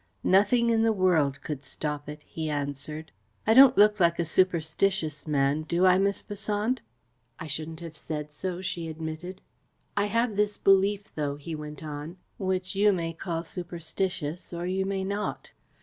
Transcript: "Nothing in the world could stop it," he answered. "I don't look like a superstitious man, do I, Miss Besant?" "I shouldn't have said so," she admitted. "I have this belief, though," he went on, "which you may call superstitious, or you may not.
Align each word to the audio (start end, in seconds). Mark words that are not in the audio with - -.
"Nothing 0.23 0.71
in 0.71 0.81
the 0.81 0.91
world 0.91 1.43
could 1.43 1.63
stop 1.63 2.09
it," 2.09 2.23
he 2.25 2.49
answered. 2.49 3.11
"I 3.45 3.53
don't 3.53 3.77
look 3.77 3.99
like 3.99 4.17
a 4.17 4.25
superstitious 4.25 5.27
man, 5.27 5.61
do 5.61 5.85
I, 5.85 5.99
Miss 5.99 6.23
Besant?" 6.23 6.81
"I 7.37 7.45
shouldn't 7.45 7.81
have 7.81 7.95
said 7.95 8.31
so," 8.31 8.61
she 8.63 8.87
admitted. 8.87 9.41
"I 9.95 10.05
have 10.05 10.37
this 10.37 10.57
belief, 10.57 11.13
though," 11.13 11.35
he 11.35 11.53
went 11.53 11.83
on, 11.83 12.17
"which 12.39 12.73
you 12.73 12.91
may 12.91 13.13
call 13.13 13.43
superstitious, 13.43 14.51
or 14.51 14.65
you 14.65 14.87
may 14.87 15.03
not. 15.03 15.51